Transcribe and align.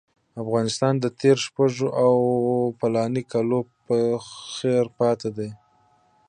افغانستان 0.43 0.93
د 0.99 1.05
تېرو 1.19 1.41
شپږو 1.47 1.87
اوو 2.03 2.29
فلاني 2.79 3.23
کالو 3.31 3.59
په 3.85 3.95
څېر 4.55 4.85
پاتې 4.99 5.29
دی. 5.37 5.49